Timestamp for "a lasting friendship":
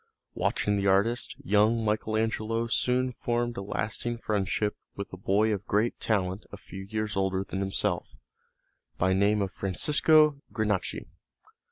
3.55-4.75